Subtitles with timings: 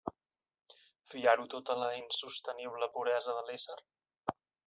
[1.13, 3.79] ¿Fiar-ho tot a la insostenible puresa de l'ésser?